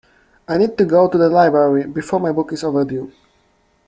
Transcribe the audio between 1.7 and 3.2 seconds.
before my book is overdue.